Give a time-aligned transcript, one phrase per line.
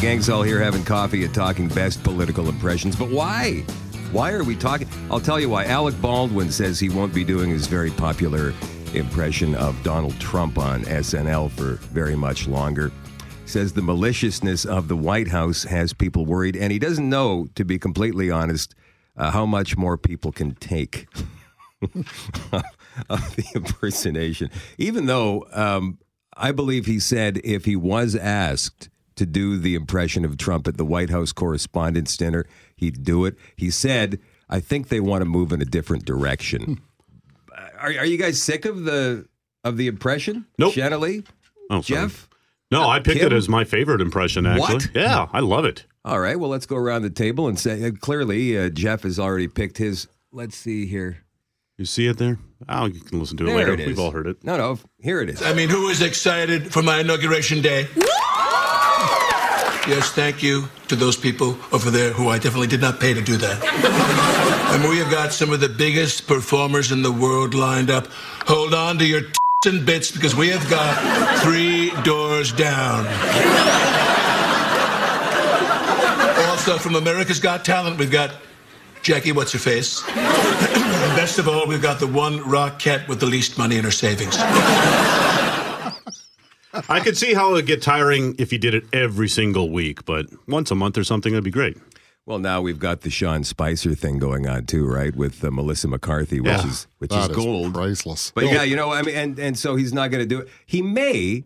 [0.00, 2.96] gang's all here having coffee and talking best political impressions.
[2.96, 3.60] But why?
[4.12, 4.88] Why are we talking?
[5.10, 5.66] I'll tell you why.
[5.66, 8.54] Alec Baldwin says he won't be doing his very popular
[8.94, 12.90] impression of Donald Trump on SNL for very much longer.
[13.44, 17.64] Says the maliciousness of the White House has people worried, and he doesn't know, to
[17.64, 18.74] be completely honest,
[19.18, 21.08] uh, how much more people can take
[21.82, 24.50] of the impersonation.
[24.78, 25.98] Even though um,
[26.34, 28.88] I believe he said if he was asked
[29.20, 33.36] to do the impression of Trump at the White House Correspondents' Dinner, he'd do it.
[33.54, 36.80] He said, I think they want to move in a different direction.
[37.78, 39.26] are, are you guys sick of the
[39.62, 40.46] of the impression?
[40.58, 40.72] Nope.
[40.72, 41.22] Shanna Lee?
[41.70, 42.00] Oh, sorry.
[42.02, 42.28] Jeff?
[42.70, 43.26] No, I picked Kim?
[43.26, 44.74] it as my favorite impression, actually.
[44.74, 44.90] What?
[44.94, 45.84] Yeah, I love it.
[46.04, 49.18] All right, well, let's go around the table and say uh, clearly uh, Jeff has
[49.18, 50.08] already picked his.
[50.32, 51.18] Let's see here.
[51.76, 52.38] You see it there?
[52.68, 53.72] Oh, you can listen to it There later.
[53.74, 53.86] it is.
[53.88, 54.42] We've all heard it.
[54.44, 55.42] No, no, here it is.
[55.42, 57.86] I mean, who is excited for my inauguration day?
[59.90, 63.20] Yes, thank you to those people over there who I definitely did not pay to
[63.20, 63.60] do that.
[64.72, 68.06] and we have got some of the biggest performers in the world lined up.
[68.46, 69.22] Hold on to your
[69.66, 73.04] and bits because we have got three doors down.
[76.50, 78.30] Also, from America's Got Talent, we've got
[79.02, 80.02] Jackie What's Her Face.
[81.16, 84.36] best of all, we've got the one Rockette with the least money in her savings.
[86.88, 90.04] I could see how it would get tiring if you did it every single week,
[90.04, 91.76] but once a month or something, that'd be great.
[92.26, 95.14] Well, now we've got the Sean Spicer thing going on too, right?
[95.16, 96.66] With uh, Melissa McCarthy, which Yeah.
[96.68, 97.74] is which That is is gold.
[97.74, 98.30] priceless.
[98.34, 100.48] But yeah, you know, I mean, and and so he's not going to do it.
[100.66, 101.44] He may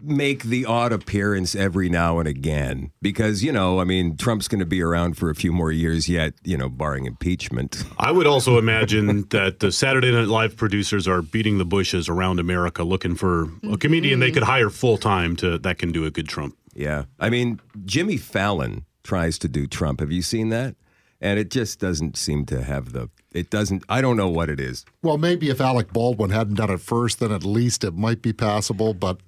[0.00, 4.60] make the odd appearance every now and again because you know, I mean, Trump's going
[4.60, 6.34] to be around for a few more years yet.
[6.44, 7.84] You know, barring impeachment.
[7.98, 12.40] I would also imagine that the Saturday Night Live producers are beating the bushes around
[12.40, 13.74] America looking for a mm-hmm.
[13.74, 16.56] comedian they could hire full time to that can do a good Trump.
[16.74, 20.00] Yeah, I mean, Jimmy Fallon tries to do Trump.
[20.00, 20.76] Have you seen that?
[21.20, 23.10] And it just doesn't seem to have the.
[23.32, 23.82] It doesn't.
[23.88, 24.84] I don't know what it is.
[25.02, 28.32] Well, maybe if Alec Baldwin hadn't done it first, then at least it might be
[28.32, 29.18] passable, but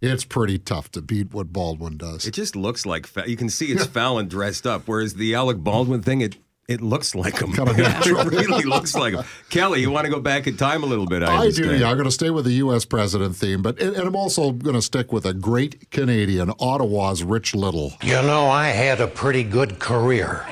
[0.00, 2.26] it's pretty tough to beat what Baldwin does.
[2.26, 5.58] It just looks like Fa- you can see it's Fallon dressed up, whereas the Alec
[5.58, 6.36] Baldwin thing, it
[6.68, 7.52] it looks like him.
[7.52, 9.24] Kinda it really looks like him.
[9.50, 11.22] Kelly, you want to go back in time a little bit?
[11.22, 11.76] I, I do.
[11.76, 12.84] Yeah, I'm going to stay with the U.S.
[12.84, 17.22] president theme, but and, and I'm also going to stick with a great Canadian, Ottawa's
[17.22, 17.94] Rich Little.
[18.02, 20.44] You know, I had a pretty good career,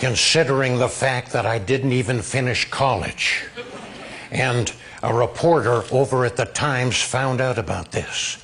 [0.00, 3.44] considering the fact that I didn't even finish college.
[4.32, 4.72] And
[5.04, 8.38] a reporter over at the Times found out about this.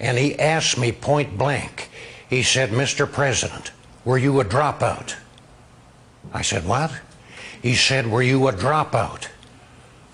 [0.00, 1.90] And he asked me point blank,
[2.28, 3.10] he said, Mr.
[3.10, 3.70] President,
[4.04, 5.14] were you a dropout?
[6.32, 6.92] I said, What?
[7.62, 9.28] He said, Were you a dropout?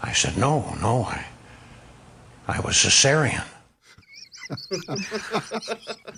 [0.02, 1.26] I said, No, no, I,
[2.48, 3.44] I was cesarean.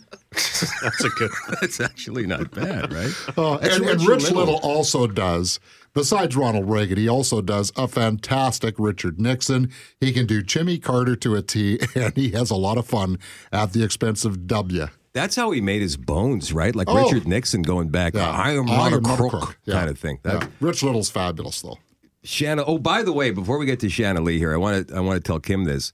[0.82, 1.30] That's a good.
[1.60, 3.12] That's actually not bad, right?
[3.36, 4.54] Oh, that's and, and Rich Rich Little.
[4.54, 4.70] Little.
[4.70, 5.60] also does,
[5.94, 9.70] besides Ronald Reagan, he also does a fantastic Richard Nixon.
[10.00, 13.18] He can do Jimmy Carter to a T, and he has a lot of fun
[13.52, 14.86] at the expense of W.
[15.14, 16.74] That's how he made his bones, right?
[16.74, 17.02] Like Oh.
[17.04, 18.16] Richard Nixon going back.
[18.16, 19.74] I am not a crook, Yeah.
[19.74, 20.18] kind of thing.
[20.22, 20.48] That, Yeah.
[20.60, 21.78] Rich Little's fabulous, though.
[22.24, 22.64] Shanna.
[22.64, 25.00] Oh, by the way, before we get to Shanna Lee here, I want to I
[25.00, 25.92] want to tell Kim this.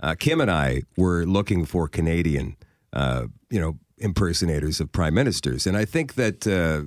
[0.00, 2.56] Uh, Kim and I were looking for Canadian,
[2.92, 6.82] uh, you know, impersonators of prime ministers, and I think that uh,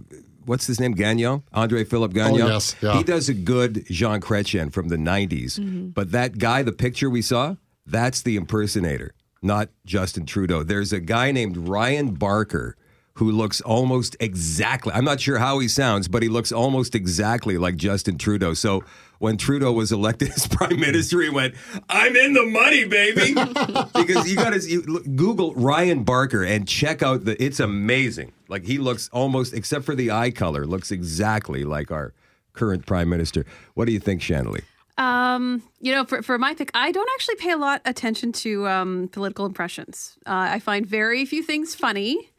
[0.49, 2.41] what's his name, Gagnon, Andre Philippe Gagnon.
[2.41, 2.97] Oh, yes, yeah.
[2.97, 5.59] he does a good Jean Chrétien from the '90s.
[5.59, 5.89] Mm-hmm.
[5.89, 7.55] But that guy, the picture we saw,
[7.85, 10.63] that's the impersonator, not Justin Trudeau.
[10.63, 12.75] There's a guy named Ryan Barker
[13.13, 17.57] who looks almost exactly I'm not sure how he sounds, but he looks almost exactly
[17.57, 18.53] like Justin Trudeau.
[18.53, 18.83] So
[19.19, 21.53] when Trudeau was elected as prime minister, he went,
[21.87, 23.33] "I'm in the money, baby,"
[23.95, 27.41] because you got to Google Ryan Barker and check out the.
[27.41, 28.31] It's amazing.
[28.47, 32.13] Like he looks almost, except for the eye color, looks exactly like our
[32.53, 33.45] current prime minister.
[33.75, 34.61] What do you think, Shanley?
[34.97, 38.67] Um, you know, for, for my pick, I don't actually pay a lot attention to
[38.67, 40.17] um, political impressions.
[40.25, 42.31] Uh, I find very few things funny.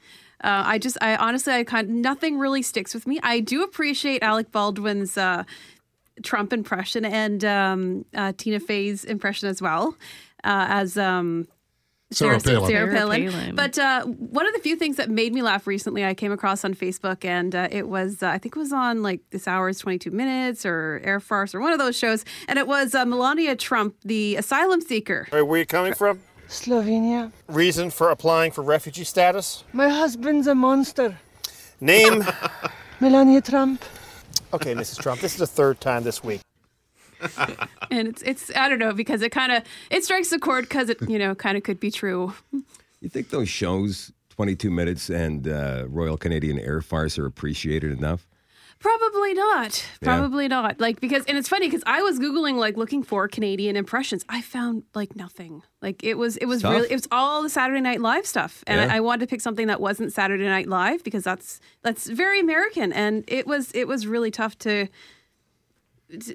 [0.44, 3.18] Uh, I just, I honestly, I kind nothing really sticks with me.
[3.22, 5.44] I do appreciate Alec Baldwin's uh,
[6.22, 9.96] Trump impression and um, uh, Tina Fey's impression as well
[10.44, 11.46] uh, as um,
[12.12, 12.66] Sarah Palin.
[12.66, 13.30] Sarah Sarah Palin.
[13.30, 13.54] Palin.
[13.54, 16.64] But uh, one of the few things that made me laugh recently, I came across
[16.64, 19.78] on Facebook, and uh, it was, uh, I think it was on like This Hour's
[19.78, 22.24] 22 Minutes or Air Farce or one of those shows.
[22.48, 25.28] And it was uh, Melania Trump, the asylum seeker.
[25.30, 26.20] Where are you coming from?
[26.48, 27.30] Slovenia.
[27.46, 29.62] Reason for applying for refugee status?
[29.72, 31.16] My husband's a monster.
[31.80, 32.24] Name?
[33.00, 33.84] Melania Trump.
[34.52, 35.00] Okay, Mrs.
[35.00, 36.40] Trump, this is the third time this week.
[37.92, 40.88] And it's, it's I don't know, because it kind of, it strikes a chord because
[40.90, 42.34] it, you know, kind of could be true.
[43.00, 48.28] You think those shows 22 minutes and uh, Royal Canadian Air Farce are appreciated enough?
[48.80, 49.84] Probably not.
[50.00, 50.16] Yeah.
[50.16, 50.80] Probably not.
[50.80, 54.24] Like because and it's funny because I was googling like looking for Canadian impressions.
[54.28, 55.62] I found like nothing.
[55.82, 56.72] Like it was it was Tough.
[56.72, 58.94] really it was all the Saturday Night Live stuff, and Yeah.
[58.94, 62.40] I, I wanted to pick something that wasn't Saturday Night Live because that's that's very
[62.40, 64.86] American, and it was it was really tough to.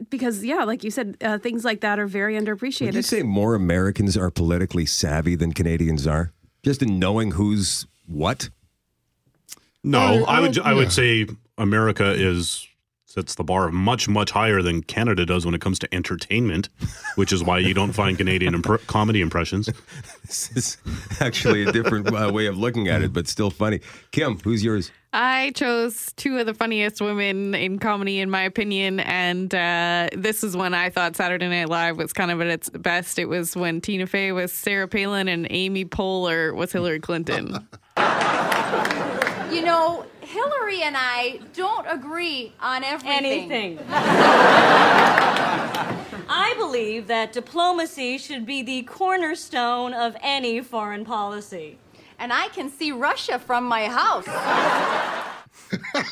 [0.09, 2.85] Because yeah, like you said, uh, things like that are very underappreciated.
[2.85, 3.05] Would you underappreciated.
[3.05, 6.31] say more Americans are politically savvy than Canadians are?
[6.63, 8.49] Just in knowing who's what?
[9.83, 10.77] No, I- I, would I- I yeah.
[10.77, 12.67] would say America is
[13.15, 16.67] sets the bar much much higher than Canada does when it comes to entertainment,
[17.15, 19.69] which is why you don't find Canadian impr- comedy impressions.
[20.25, 20.77] This is
[21.21, 23.79] actually a different uh, way of looking at it, but still funny.
[24.09, 24.91] Kim, who's yours?
[25.13, 30.43] I chose two of the funniest women in comedy, in my opinion, and uh, this
[30.43, 33.19] is when I thought Saturday Night Live was kind of at its best.
[33.19, 37.65] It was when Tina Fey was Sarah Palin and Amy Poehler was Hillary Clinton.
[39.51, 43.23] You know, Hillary and I don't agree on everything.
[43.49, 43.79] anything.
[46.27, 51.77] I believe that diplomacy should be the cornerstone of any foreign policy.
[52.19, 54.27] And I can see Russia from my house.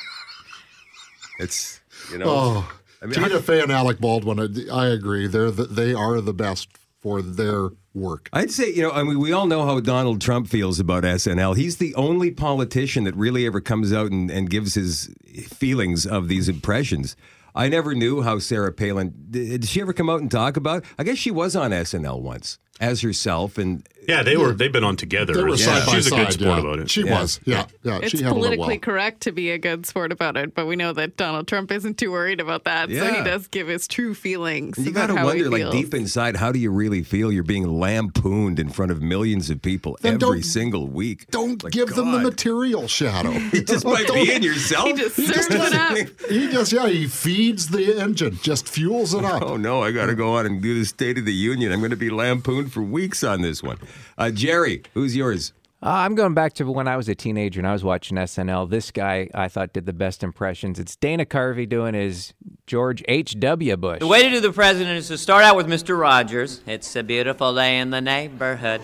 [1.40, 1.82] It's,
[2.12, 2.72] you know, Oh,
[3.02, 4.40] I mean, Tina I- Fey and Alec Baldwin.
[4.40, 5.26] I- I agree.
[5.28, 6.70] They're the, they are the best
[7.04, 8.30] for their work.
[8.32, 11.58] I'd say, you know, I mean, we all know how Donald Trump feels about SNL.
[11.58, 15.14] He's the only politician that really ever comes out and, and gives his
[15.50, 17.18] feelings of these impressions.
[17.54, 20.86] I never knew how Sarah Palin did, she ever come out and talk about?
[20.98, 24.84] I guess she was on SNL once as herself, and Yeah, they were they've been
[24.84, 25.34] on together.
[25.34, 26.26] They were She's side by a side.
[26.26, 26.60] good sport yeah.
[26.60, 26.90] about it.
[26.92, 27.22] She Yeah.
[27.22, 27.40] was.
[27.46, 28.00] Yeah, yeah.
[28.02, 28.78] It's she it politically well.
[28.80, 31.98] correct to be a good sport about it, but we know that Donald Trump isn't
[31.98, 34.78] too worried about that, so he does give his true feelings.
[34.78, 37.32] you about got to wonder, like deep inside, how do you really feel?
[37.32, 41.28] You're being lampooned in front of millions of people Then every single week.
[41.32, 43.32] Don't Like, give them the material, Shadow.
[43.54, 44.88] Just by being yourself.
[44.88, 45.98] He just serves it up.
[46.30, 49.42] he just yeah, he feeds the engine, just fuels it up.
[49.44, 51.72] Oh no, I got to go on and do the State of the Union.
[51.72, 53.78] I'm going to be lampooned for weeks on this one.
[54.18, 55.54] Uh, Jerry, who's yours?
[55.82, 58.70] Uh, I'm going back to when I was a teenager and I was watching SNL.
[58.70, 60.80] This guy I thought did the best impressions.
[60.80, 62.34] It's Dana Carvey doing his
[62.68, 63.76] George H.W.
[63.76, 64.00] Bush.
[64.00, 66.00] The way to do the president is to start out with Mr.
[66.00, 66.62] Rogers.
[66.66, 68.80] It's a beautiful day in the neighborhood.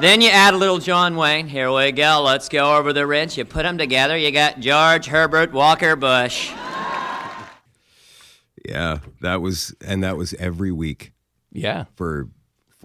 [0.00, 1.46] then you add a little John Wayne.
[1.46, 2.22] Here we go.
[2.24, 3.38] Let's go over the ridge.
[3.38, 4.16] You put them together.
[4.16, 6.50] You got George Herbert Walker Bush.
[8.68, 11.12] Yeah, that was, and that was every week
[11.52, 11.84] Yeah.
[11.94, 12.28] for.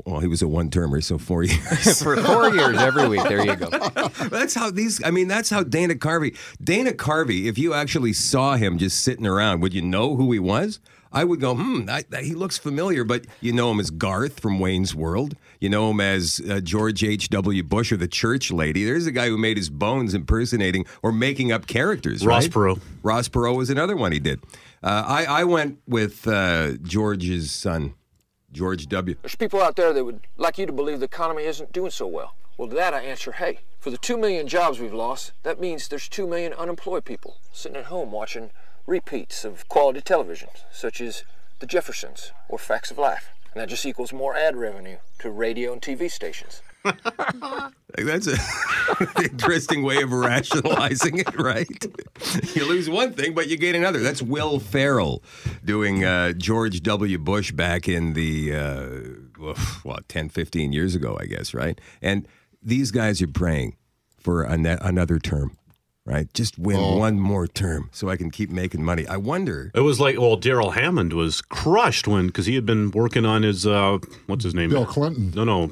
[0.06, 2.02] Well, he was a one-termer, so four years.
[2.04, 3.24] For four years every week.
[3.24, 3.70] There you go.
[4.30, 5.04] that's how these.
[5.04, 6.38] I mean, that's how Dana Carvey.
[6.64, 7.46] Dana Carvey.
[7.46, 10.80] If you actually saw him just sitting around, would you know who he was?
[11.12, 14.60] I would go, hmm, I, he looks familiar, but you know him as Garth from
[14.60, 15.36] Wayne's World.
[15.60, 17.64] You know him as uh, George H.W.
[17.64, 18.86] Bush or the church lady.
[18.86, 22.24] There's a guy who made his bones impersonating or making up characters.
[22.24, 22.52] Ross right?
[22.52, 22.82] Perot.
[23.02, 24.40] Ross Perot was another one he did.
[24.84, 27.96] Uh, I, I went with uh, George's son,
[28.52, 29.16] George W.
[29.22, 32.08] There's people out there that would like you to believe the economy isn't doing so
[32.08, 32.36] well.
[32.58, 35.88] Well, to that I answer, hey, for the 2 million jobs we've lost, that means
[35.88, 38.52] there's 2 million unemployed people sitting at home watching
[38.86, 41.24] repeats of quality television, such as
[41.60, 43.30] The Jeffersons or Facts of Life.
[43.54, 46.62] And that just equals more ad revenue to radio and TV stations.
[47.98, 48.38] Like, That's an
[49.24, 51.68] interesting way of rationalizing it, right?
[52.56, 54.00] You lose one thing, but you gain another.
[54.00, 55.24] That's Will Ferrell
[55.66, 57.18] doing uh, George W.
[57.18, 61.82] Bush back in the, uh, what, 10, 15 years ago, I guess, right?
[62.02, 62.28] And
[62.62, 63.76] these guys are praying
[64.18, 65.58] for an- another term,
[66.06, 66.32] right?
[66.36, 66.98] Just win Oh.
[66.98, 69.08] one more term so I can keep making money.
[69.08, 69.72] I wonder.
[69.74, 73.42] It was like, well, Darrell Hammond was crushed when because he had been working on
[73.42, 74.70] his uh, what's his name?
[74.70, 75.32] Bill Clinton.
[75.36, 75.72] No, no,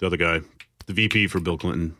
[0.00, 0.40] the other guy,
[0.86, 1.94] the VP for Bill Clinton.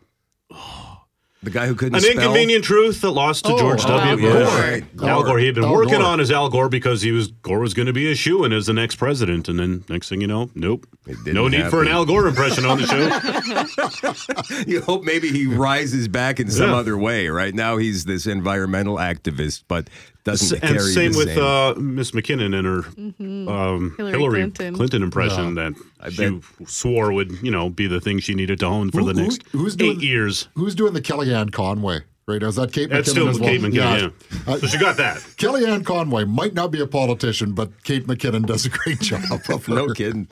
[1.42, 2.12] The guy who couldn't An spell.
[2.19, 4.28] inconvenient truth that lost to Oh, George Al W.
[4.28, 4.40] Gore.
[4.40, 4.49] Bush.
[4.59, 4.85] Right.
[5.02, 5.38] Al Gore.
[5.38, 6.02] He had been Al working Gore.
[6.02, 8.52] on his Al Gore because he was Gore was going to be a shoe in
[8.52, 10.87] as the next president, and then next thing you know, nope,
[11.25, 11.88] no need for an.
[11.88, 14.64] Al Gore impression on the show.
[14.71, 16.76] you hope maybe he rises back in some Yeah.
[16.76, 17.28] other way.
[17.28, 19.88] Right now, he's this environmental activist, but
[20.25, 21.43] doesn't and carry same the with same.
[21.43, 24.75] uh, Miss McKinnon and her um, Hillary Hillary, Clinton.
[24.75, 25.03] Clinton.
[25.03, 25.73] impression that
[26.11, 29.21] she swore would, you know, be the thing she needed to hone for Who- the
[29.21, 30.49] who- next who's eight doing- years.
[30.55, 32.00] Who's doing the Kellyanne Conway?
[32.29, 32.41] Right?
[32.43, 33.49] now, Is that Kate That's McKinnon still as well?
[33.50, 34.12] Kate McKinnon,
[34.47, 34.53] yeah.
[34.55, 35.17] Uh, So she got that.
[35.37, 39.67] Kellyanne Conway might not be a politician, but Kate McKinnon does a great job of
[39.67, 39.75] her.
[39.75, 40.29] no kidding.